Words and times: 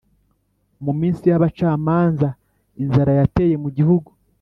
Mu 0.83 0.91
minsi 0.99 1.23
yabacamanza 1.31 2.29
inzara 2.83 3.11
yateye 3.19 3.55
mu 3.63 3.69
gihugu 3.77 4.09